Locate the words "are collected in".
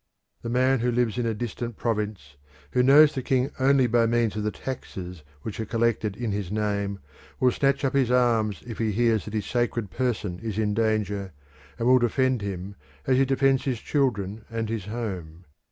5.59-6.31